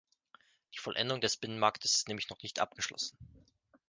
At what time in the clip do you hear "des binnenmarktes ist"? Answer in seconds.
1.21-2.07